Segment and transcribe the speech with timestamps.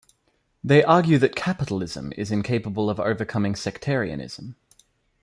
[0.63, 4.55] They argue that capitalism is incapable of overcoming sectarianism.